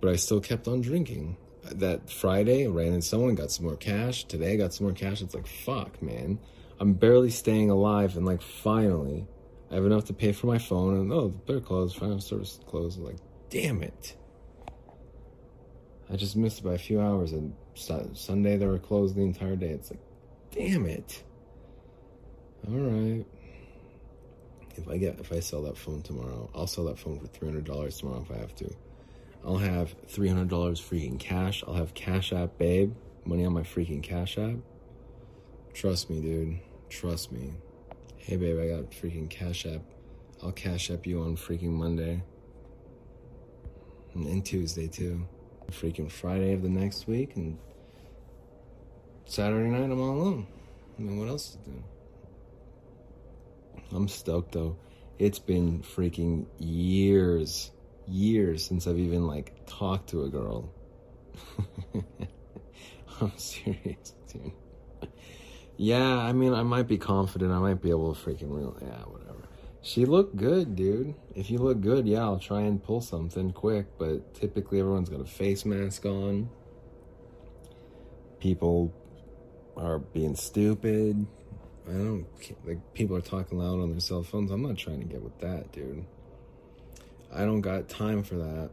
[0.00, 1.36] But I still kept on drinking.
[1.62, 4.24] That Friday, I ran into someone, got some more cash.
[4.24, 5.22] Today, I got some more cash.
[5.22, 6.40] It's like, fuck, man.
[6.80, 9.26] I'm barely staying alive, and like, finally,
[9.70, 10.94] I have enough to pay for my phone.
[10.94, 11.96] And oh, they're closed.
[11.96, 12.98] Final service closed.
[12.98, 13.16] I'm like,
[13.50, 14.16] damn it.
[16.10, 19.56] I just missed it by a few hours, and Sunday they were closed the entire
[19.56, 19.70] day.
[19.70, 20.00] It's like,
[20.50, 21.22] damn it.
[22.66, 23.24] All right.
[24.76, 27.48] If I get if I sell that phone tomorrow, I'll sell that phone for three
[27.48, 28.74] hundred dollars tomorrow if I have to.
[29.44, 31.64] I'll have three hundred dollars freaking cash.
[31.66, 32.94] I'll have Cash App, babe.
[33.24, 34.56] Money on my freaking Cash App.
[35.74, 36.58] Trust me, dude.
[36.88, 37.52] Trust me.
[38.16, 39.82] Hey, babe, I got freaking Cash App.
[40.42, 42.22] I'll Cash App you on freaking Monday.
[44.14, 45.26] And, and Tuesday, too.
[45.70, 47.58] Freaking Friday of the next week, and
[49.26, 50.46] Saturday night, I'm all alone.
[50.98, 51.84] I mean, what else to do?
[53.92, 54.78] I'm stoked, though.
[55.18, 57.70] It's been freaking years,
[58.06, 60.72] years since I've even, like, talked to a girl.
[63.20, 64.52] I'm serious, dude.
[65.78, 67.52] Yeah, I mean, I might be confident.
[67.52, 68.76] I might be able to freaking real.
[68.82, 69.48] Yeah, whatever.
[69.80, 71.14] She looked good, dude.
[71.36, 73.86] If you look good, yeah, I'll try and pull something quick.
[73.96, 76.50] But typically, everyone's got a face mask on.
[78.40, 78.92] People
[79.76, 81.26] are being stupid.
[81.88, 82.26] I don't
[82.66, 84.50] like people are talking loud on their cell phones.
[84.50, 86.04] I'm not trying to get with that, dude.
[87.32, 88.70] I don't got time for that.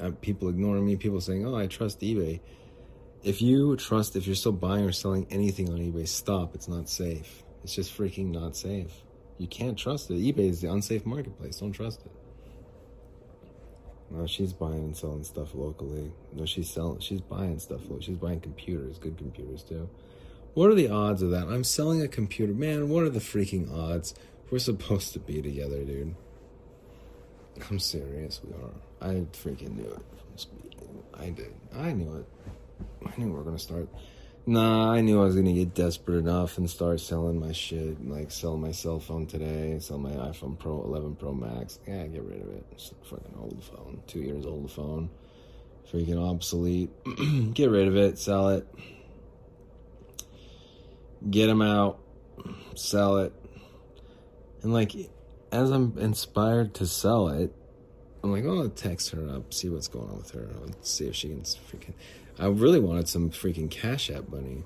[0.00, 2.40] uh, people ignoring me, people saying, "Oh, I trust eBay."
[3.22, 6.54] If you trust, if you're still buying or selling anything on eBay, stop.
[6.54, 7.42] It's not safe.
[7.64, 8.92] It's just freaking not safe.
[9.38, 10.14] You can't trust it.
[10.14, 11.58] eBay is the unsafe marketplace.
[11.58, 12.12] Don't trust it.
[14.10, 16.12] No, she's buying and selling stuff locally.
[16.32, 17.00] No, she's selling.
[17.00, 17.80] She's buying stuff.
[18.00, 19.88] She's buying computers, good computers too.
[20.54, 21.48] What are the odds of that?
[21.48, 22.88] I'm selling a computer, man.
[22.88, 24.14] What are the freaking odds?
[24.50, 26.14] We're supposed to be together, dude.
[27.68, 28.40] I'm serious.
[28.42, 29.10] We are.
[29.10, 30.46] I freaking knew it.
[31.14, 31.52] I did.
[31.74, 32.26] I knew it.
[33.04, 33.88] I knew we were gonna start.
[34.46, 38.30] Nah, I knew I was gonna get desperate enough and start selling my shit, like
[38.30, 41.78] sell my cell phone today, sell my iPhone Pro 11 Pro Max.
[41.86, 42.64] Yeah, get rid of it.
[42.72, 45.10] It's a fucking old phone, two years old phone,
[45.92, 46.90] freaking obsolete.
[47.54, 48.66] get rid of it, sell it,
[51.28, 52.00] get them out,
[52.74, 53.32] sell it,
[54.62, 54.94] and like
[55.52, 57.54] as I'm inspired to sell it,
[58.22, 61.06] I'm like, oh, I'll text her up, see what's going on with her, I'll see
[61.06, 61.94] if she can freaking.
[62.38, 64.64] I really wanted some freaking Cash App money.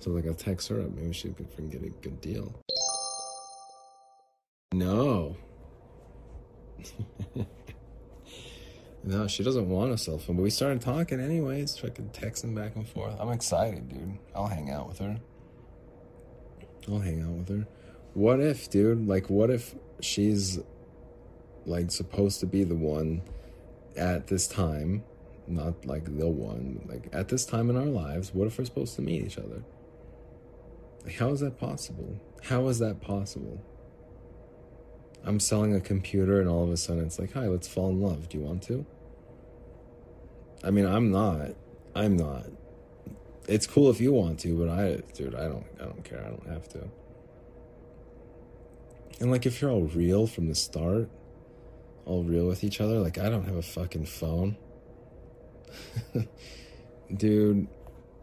[0.00, 0.90] So like I'll text her up.
[0.92, 2.54] Maybe she freaking get a good deal.
[4.72, 5.36] No.
[9.04, 10.36] no, she doesn't want a cell phone.
[10.36, 11.78] But we started talking anyways.
[11.78, 13.16] Fucking texting back and forth.
[13.18, 14.18] I'm excited, dude.
[14.34, 15.18] I'll hang out with her.
[16.86, 17.66] I'll hang out with her.
[18.14, 19.06] What if, dude?
[19.06, 20.58] Like, what if she's
[21.68, 23.22] like supposed to be the one
[23.96, 25.04] at this time
[25.50, 26.84] not like the one.
[26.88, 29.62] Like at this time in our lives, what if we're supposed to meet each other?
[31.04, 32.20] Like, how is that possible?
[32.44, 33.62] How is that possible?
[35.24, 38.00] I'm selling a computer and all of a sudden it's like, hi, let's fall in
[38.00, 38.28] love.
[38.28, 38.86] Do you want to?
[40.62, 41.54] I mean, I'm not.
[41.94, 42.46] I'm not.
[43.48, 46.20] It's cool if you want to, but I, dude, I don't, I don't care.
[46.20, 46.88] I don't have to.
[49.20, 51.08] And like, if you're all real from the start,
[52.08, 54.56] all real with each other, like, I don't have a fucking phone.
[57.16, 57.68] Dude,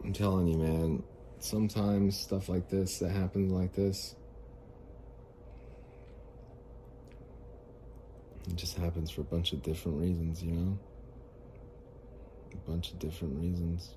[0.04, 1.02] I'm telling you, man,
[1.38, 4.16] sometimes stuff like this that happens like this,
[8.48, 10.78] it just happens for a bunch of different reasons, you know?
[12.52, 13.94] A bunch of different reasons.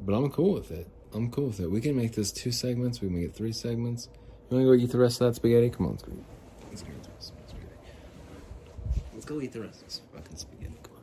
[0.00, 0.86] But I'm cool with it.
[1.12, 1.70] I'm cool with it.
[1.70, 3.00] We can make this two segments.
[3.00, 4.08] We can make it three segments.
[4.50, 5.70] You want to go eat the rest of that spaghetti?
[5.70, 6.12] Come on, let's go.
[6.70, 7.68] Let's go eat the rest of that spaghetti.
[9.14, 10.72] Let's go eat the rest of this fucking spaghetti.
[10.82, 11.02] Come on.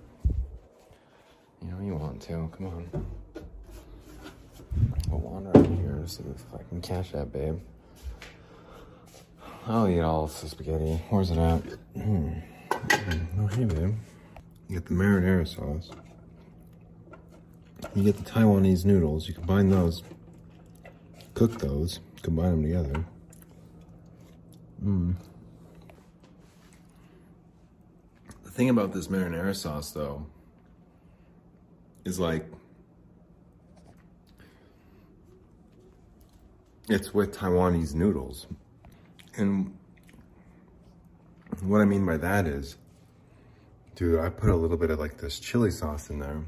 [1.61, 2.49] You know you want to.
[2.57, 3.05] Come on.
[5.07, 7.59] We'll wander out here to see this fucking catch that, babe.
[9.67, 10.99] I'll eat all the spaghetti.
[11.09, 11.61] Where's it at?
[12.01, 12.29] Hmm.
[13.39, 13.93] Oh, hey, babe.
[14.69, 15.91] You get the marinara sauce.
[17.93, 19.27] You get the Taiwanese noodles.
[19.27, 20.01] You combine those.
[21.35, 21.99] Cook those.
[22.23, 23.05] Combine them together.
[24.83, 25.13] Mmm.
[28.43, 30.25] The thing about this marinara sauce, though,
[32.05, 32.45] is like
[36.87, 38.47] it's with Taiwanese noodles.
[39.35, 39.77] And
[41.61, 42.77] what I mean by that is,
[43.95, 46.45] dude, I put a little bit of like this chili sauce in there,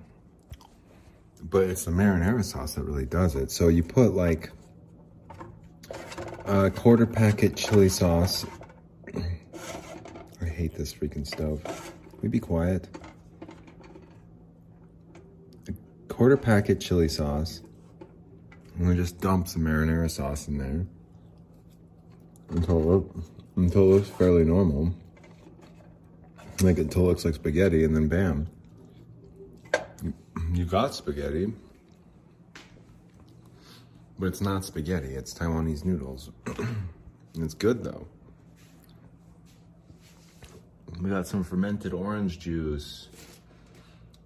[1.43, 3.51] but it's the marinara sauce that really does it.
[3.51, 4.49] So you put like
[6.45, 8.45] a quarter packet chili sauce.
[10.41, 11.61] I hate this freaking stove.
[12.21, 12.87] We be quiet?
[15.67, 15.73] A
[16.07, 17.61] quarter packet chili sauce.
[18.77, 20.85] And we just dump some marinara sauce in there
[22.49, 23.03] until it,
[23.55, 24.93] until it looks fairly normal.
[26.61, 28.47] Like until it looks like spaghetti, and then bam,
[30.03, 30.13] you,
[30.53, 31.53] you got spaghetti.
[34.17, 36.31] But it's not spaghetti, it's Taiwanese noodles.
[37.35, 38.07] it's good though.
[41.01, 43.09] We got some fermented orange juice.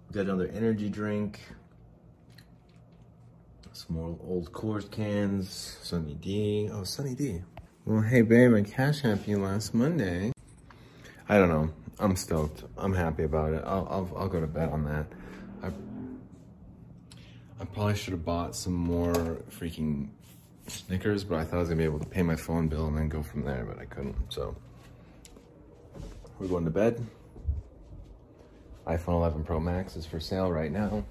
[0.08, 1.40] We got another energy drink.
[3.74, 5.76] Some more old Coors cans.
[5.82, 6.70] Sunny D.
[6.72, 7.42] Oh, Sunny D.
[7.84, 10.32] Well, hey, babe, I cash app you last Monday.
[11.28, 11.70] I don't know.
[11.98, 12.64] I'm stoked.
[12.78, 13.62] I'm happy about it.
[13.66, 15.06] I'll, I'll, I'll go to bed on that.
[15.62, 15.72] I,
[17.60, 19.12] I probably should have bought some more
[19.50, 20.08] freaking
[20.68, 22.96] Snickers, but I thought I was gonna be able to pay my phone bill and
[22.96, 24.56] then go from there, but I couldn't, so.
[26.42, 27.06] We're going to bed.
[28.88, 31.04] iPhone 11 Pro Max is for sale right now.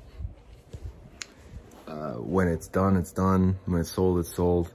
[1.87, 3.57] Uh, when it's done, it's done.
[3.65, 4.73] When it's sold, it's sold.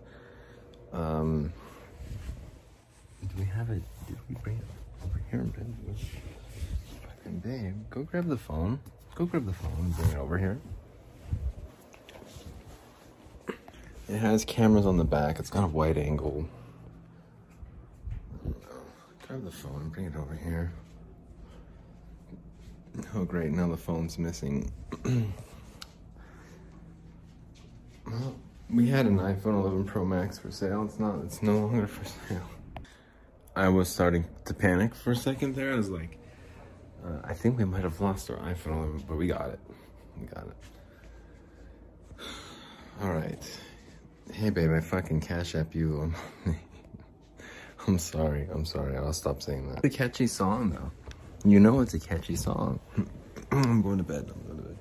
[0.94, 1.52] Um,
[3.20, 3.82] do we have it?
[4.06, 4.64] Did we bring it
[5.04, 5.46] over here?
[7.02, 8.80] Fucking babe, go grab the phone.
[9.14, 10.58] Go grab the phone and bring it over here.
[14.08, 15.38] It has cameras on the back.
[15.38, 16.48] It's got a wide angle.
[19.36, 20.72] Grab the phone and bring it over here.
[23.14, 23.50] Oh, great.
[23.50, 24.72] Now the phone's missing.
[28.06, 28.34] well,
[28.70, 30.84] we had an iPhone 11 Pro Max for sale.
[30.84, 32.48] It's not, it's no longer for sale.
[33.54, 35.74] I was starting to panic for a second there.
[35.74, 36.18] I was like,
[37.04, 39.60] uh, I think we might have lost our iPhone 11, but we got it.
[40.18, 42.24] We got it.
[43.02, 43.60] All right.
[44.32, 46.14] Hey, babe, I fucking cash app you.
[47.86, 48.48] I'm sorry.
[48.52, 48.96] I'm sorry.
[48.96, 49.84] I'll stop saying that.
[49.84, 50.90] It's a catchy song, though.
[51.48, 52.80] You know it's a catchy song.
[53.52, 54.30] I'm going to bed.
[54.34, 54.78] I'm going to bed.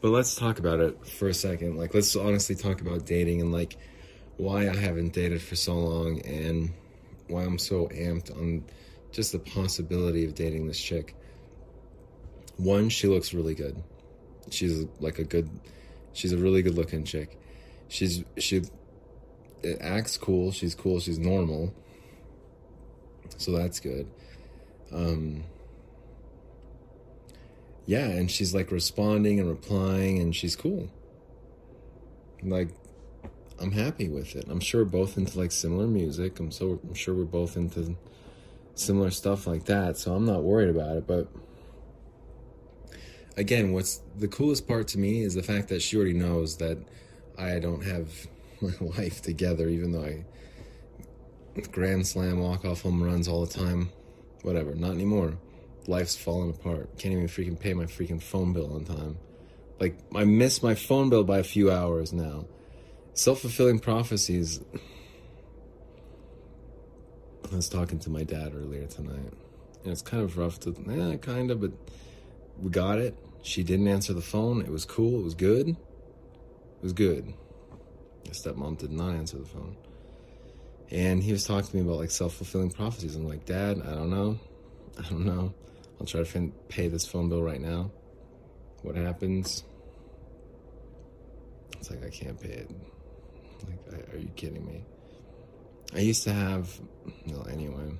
[0.00, 1.76] But let's talk about it for a second.
[1.76, 3.76] Like, let's honestly talk about dating and, like,
[4.36, 6.72] why I haven't dated for so long and
[7.28, 8.64] why I'm so amped on
[9.12, 11.14] just the possibility of dating this chick.
[12.56, 13.82] One, she looks really good.
[14.50, 15.50] She's like a good,
[16.12, 17.38] she's a really good looking chick.
[17.88, 18.62] She's, she
[19.62, 20.52] it acts cool.
[20.52, 21.00] She's cool.
[21.00, 21.74] She's normal.
[23.38, 24.08] So that's good.
[24.92, 25.44] Um,
[27.86, 30.88] yeah, and she's like responding and replying, and she's cool.
[32.42, 32.68] Like,
[33.60, 34.46] I'm happy with it.
[34.48, 36.38] I'm sure we're both into like similar music.
[36.40, 37.96] I'm so I'm sure we're both into
[38.74, 39.98] similar stuff like that.
[39.98, 41.06] So I'm not worried about it.
[41.06, 41.28] But
[43.36, 46.78] again, what's the coolest part to me is the fact that she already knows that
[47.38, 48.26] I don't have
[48.60, 50.24] my life together, even though I
[51.72, 53.90] grand slam walk off home runs all the time.
[54.42, 55.36] Whatever, not anymore
[55.86, 56.96] life's falling apart.
[56.98, 59.18] Can't even freaking pay my freaking phone bill on time.
[59.78, 62.46] Like, I miss my phone bill by a few hours now.
[63.14, 64.60] Self fulfilling prophecies.
[67.50, 69.32] I was talking to my dad earlier tonight.
[69.82, 71.72] And it's kind of rough to, yeah, kind of, but
[72.58, 73.16] we got it.
[73.42, 74.60] She didn't answer the phone.
[74.60, 75.20] It was cool.
[75.20, 75.68] It was good.
[75.68, 75.76] It
[76.82, 77.32] was good.
[78.26, 79.76] My stepmom did not answer the phone.
[80.90, 83.14] And he was talking to me about like self fulfilling prophecies.
[83.14, 84.38] I'm like, Dad, I don't know.
[84.98, 85.54] I don't know.
[86.00, 87.90] I'll try to pay this phone bill right now.
[88.82, 89.64] What happens?
[91.78, 92.70] It's like I can't pay it.
[93.90, 94.84] Like, are you kidding me?
[95.94, 96.80] I used to have,
[97.26, 97.92] no, anyway.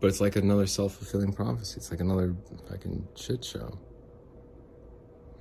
[0.00, 1.76] But it's like another self fulfilling prophecy.
[1.76, 2.34] It's like another
[2.68, 3.78] fucking shit show.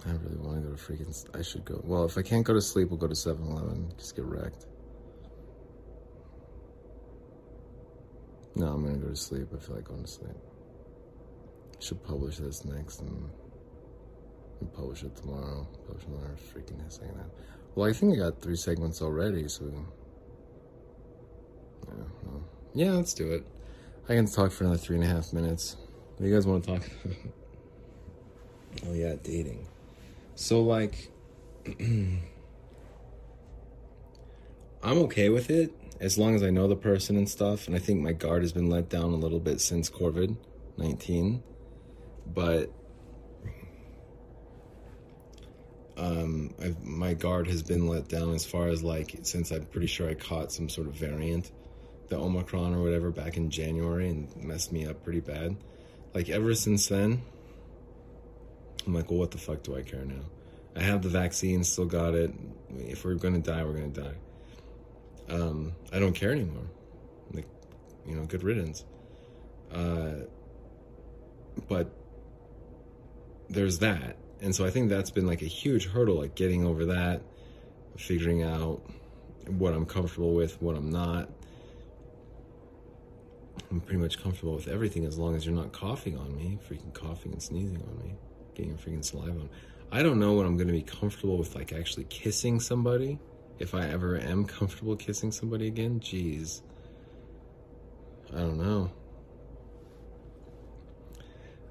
[0.06, 1.38] I really want to go to freaking.
[1.38, 1.82] I should go.
[1.84, 3.93] Well, if I can't go to sleep, we'll go to 7 Eleven.
[3.97, 4.66] Just get wrecked.
[8.56, 9.47] No, I'm gonna go to sleep.
[9.54, 10.36] I feel like going to sleep
[11.84, 13.30] should publish this next and,
[14.62, 15.68] and publish it tomorrow.
[15.86, 17.30] Publish another freaking that.
[17.76, 19.66] Well, I think I got three segments already, so
[21.88, 21.93] yeah,
[22.24, 22.43] well,
[22.74, 23.45] yeah, let's do it.
[24.08, 25.76] I can talk for another three and a half minutes.
[26.16, 26.89] What do you guys want to talk
[28.88, 29.68] oh yeah, dating.
[30.36, 31.12] So like,
[31.80, 32.22] I'm
[34.84, 37.67] okay with it as long as I know the person and stuff.
[37.67, 40.35] And I think my guard has been let down a little bit since COVID
[40.77, 41.43] 19
[42.25, 42.71] but
[45.97, 50.09] um, my guard has been let down as far as like since I'm pretty sure
[50.09, 51.51] I caught some sort of variant,
[52.07, 55.55] the Omicron or whatever, back in January and messed me up pretty bad.
[56.13, 57.21] Like ever since then,
[58.85, 60.21] I'm like, well, what the fuck do I care now?
[60.75, 62.33] I have the vaccine, still got it.
[62.75, 64.15] If we're gonna die, we're gonna die.
[65.34, 66.69] Um, I don't care anymore.
[67.34, 67.47] Like,
[68.05, 68.86] you know, good riddance.
[69.71, 70.25] Uh,
[71.67, 71.91] but
[73.49, 74.17] there's that.
[74.41, 77.23] And so I think that's been like a huge hurdle, like getting over that,
[77.97, 78.81] figuring out
[79.47, 81.29] what I'm comfortable with, what I'm not.
[83.71, 86.93] I'm pretty much comfortable with everything as long as you're not coughing on me, freaking
[86.93, 88.13] coughing and sneezing on me,
[88.53, 89.49] getting freaking saliva on.
[89.91, 93.19] I don't know when I'm going to be comfortable with like actually kissing somebody.
[93.60, 96.62] If I ever am comfortable kissing somebody again, jeez.
[98.34, 98.91] I don't know.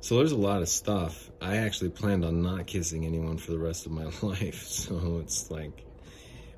[0.01, 1.31] So there's a lot of stuff.
[1.41, 4.63] I actually planned on not kissing anyone for the rest of my life.
[4.63, 5.85] So it's like,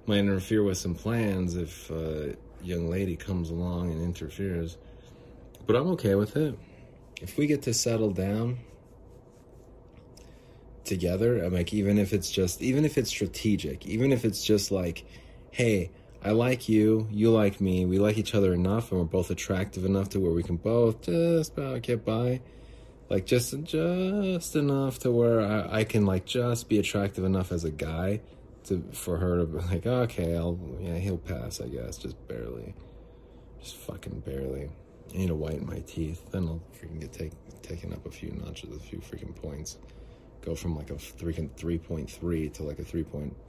[0.07, 4.77] might interfere with some plans if a young lady comes along and interferes.
[5.67, 6.59] But I'm okay with it.
[7.21, 8.59] If we get to settle down
[10.85, 14.71] together, I'm like, even if it's just, even if it's strategic, even if it's just
[14.71, 15.05] like,
[15.51, 15.91] hey,
[16.23, 19.85] I like you, you like me, we like each other enough, and we're both attractive
[19.85, 22.41] enough to where we can both just about get by
[23.11, 27.65] like just just enough to where I, I can like just be attractive enough as
[27.65, 28.21] a guy
[28.65, 32.75] to for her to be like okay I'll yeah he'll pass I guess just barely
[33.61, 34.71] just fucking barely.
[35.13, 37.33] I need to whiten my teeth then I'll freaking get take,
[37.63, 39.79] taken up a few notches a few freaking points
[40.45, 43.05] go from like a freaking 3.3 to like a 3.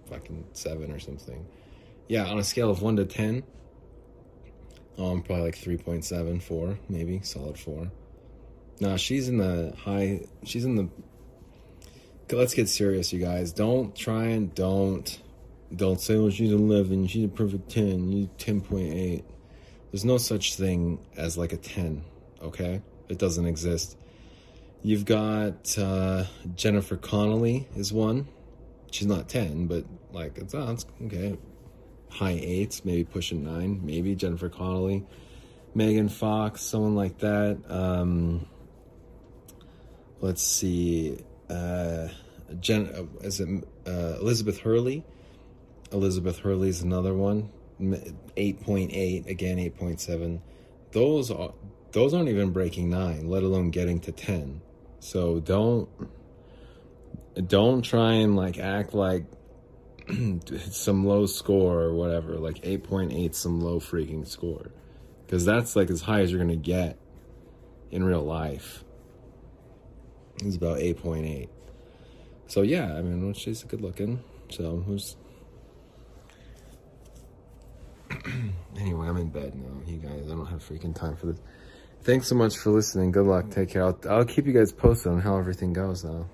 [0.09, 1.45] fucking 7 or something
[2.07, 3.43] yeah on a scale of 1 to 10
[4.97, 7.91] oh, I'm probably like 3.7 4 maybe solid 4
[8.81, 10.25] No, she's in the high.
[10.43, 10.89] She's in the.
[12.31, 13.53] Let's get serious, you guys.
[13.53, 15.21] Don't try and don't,
[15.73, 17.07] don't say, "Oh, she's eleven.
[17.07, 18.11] She's a perfect ten.
[18.11, 19.23] You ten point eight.
[19.91, 22.03] There's no such thing as like a ten.
[22.41, 23.97] Okay, it doesn't exist.
[24.85, 28.27] You've got uh, Jennifer Connelly is one.
[28.91, 31.39] She's not ten, but like it's, oh, it's okay.
[32.11, 33.83] High eights, maybe pushing nine.
[33.83, 35.03] Maybe Jennifer Connelly.
[35.73, 37.63] Megan Fox, someone like that.
[37.67, 38.45] Um,
[40.21, 41.17] let's see.
[41.49, 42.09] Uh,
[42.59, 43.49] Jen, uh, is it
[43.87, 45.03] uh, Elizabeth Hurley?
[45.91, 47.49] Elizabeth Hurley is another one.
[48.37, 50.43] Eight point eight again, eight point seven.
[50.91, 51.55] Those are
[51.91, 54.61] those aren't even breaking nine, let alone getting to ten.
[55.05, 55.87] So don't
[57.35, 59.25] don't try and like act like
[60.71, 64.71] some low score or whatever, like eight point eight, some low freaking score
[65.23, 66.97] because that's like as high as you're gonna get
[67.91, 68.83] in real life.
[70.43, 71.49] It's about eight point eight.
[72.47, 74.23] So yeah, I mean, she's good looking.
[74.49, 75.17] So who's
[78.79, 79.07] anyway?
[79.07, 80.23] I'm in bed now, you guys.
[80.25, 81.39] I don't have freaking time for this.
[82.05, 83.11] Thanks so much for listening.
[83.11, 83.49] Good luck.
[83.49, 83.83] Take care.
[83.83, 86.27] I'll, I'll keep you guys posted on how everything goes, though.